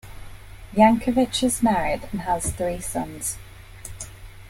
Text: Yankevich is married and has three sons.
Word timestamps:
Yankevich 0.73 1.43
is 1.43 1.61
married 1.61 2.09
and 2.11 2.21
has 2.21 2.51
three 2.51 2.79
sons. 2.79 3.37